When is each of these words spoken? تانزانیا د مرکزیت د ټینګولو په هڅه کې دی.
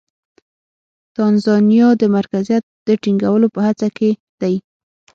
تانزانیا 1.15 1.89
د 2.01 2.03
مرکزیت 2.15 2.63
د 2.87 2.89
ټینګولو 3.03 3.47
په 3.55 3.59
هڅه 3.67 3.87
کې 3.97 4.09
دی. 4.41 4.55